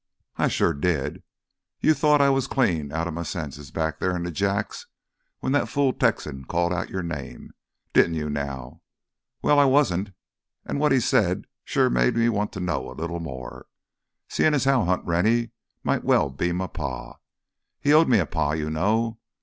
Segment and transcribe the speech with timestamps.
[0.35, 1.21] "I sure did!
[1.79, 4.87] You thought I was clean outta m' senses back there in th' Jacks
[5.41, 8.81] when that fool Texan called out your name—didn't you now?
[9.43, 10.13] Well, I wasn't
[10.65, 14.85] an' what he said sure made me want to know a little more—seein' as how
[14.85, 15.51] Hunt Rennie
[15.83, 17.17] might well be m' pa.
[17.79, 19.19] He owed me a Pa, you know.